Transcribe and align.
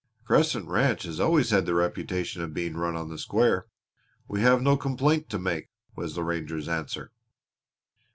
"Crescent 0.25 0.67
Ranch 0.67 1.03
has 1.03 1.19
always 1.19 1.51
had 1.51 1.67
the 1.67 1.75
reputation 1.75 2.41
of 2.41 2.55
being 2.55 2.75
run 2.75 2.95
on 2.95 3.09
the 3.09 3.19
square. 3.19 3.67
We 4.27 4.41
have 4.41 4.59
no 4.63 4.75
complaint 4.75 5.29
to 5.29 5.37
make," 5.37 5.69
was 5.95 6.15
the 6.15 6.23
ranger's 6.23 6.67
answer. 6.67 7.11